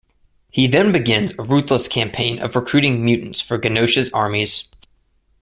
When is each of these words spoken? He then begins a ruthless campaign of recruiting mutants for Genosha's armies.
He 0.49 0.65
then 0.65 0.91
begins 0.91 1.31
a 1.37 1.43
ruthless 1.43 1.87
campaign 1.87 2.39
of 2.39 2.55
recruiting 2.55 3.05
mutants 3.05 3.39
for 3.39 3.59
Genosha's 3.59 4.09
armies. 4.11 4.67